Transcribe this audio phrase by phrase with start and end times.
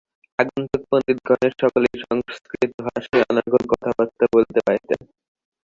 [0.39, 4.99] আগন্তুক পণ্ডিতগণের সকলেই সংস্কৃতভাষায় অনর্গল কথাবার্তা বলিতে পারিতেন।